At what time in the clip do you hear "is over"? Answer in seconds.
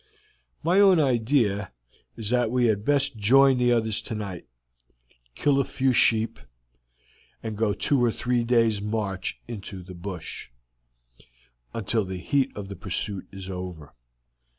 13.31-13.93